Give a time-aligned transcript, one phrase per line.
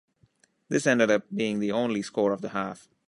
[0.67, 2.87] This ended up being the only score of the half.